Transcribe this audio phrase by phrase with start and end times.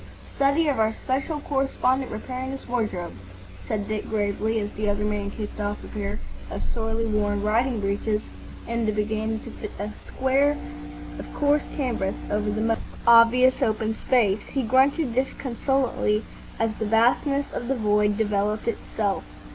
[0.35, 3.13] "Study of our Special Correspondent repairing his wardrobe,"
[3.67, 7.79] said Dick, gravely, as the other man kicked off a pair of sorely worn riding
[7.79, 8.23] breeches
[8.67, 10.57] and began to fit a square
[11.19, 14.41] of coarse canvas over the most obvious open space.
[14.51, 16.25] He grunted disconsolately
[16.57, 19.23] as the vastness of the void developed itself.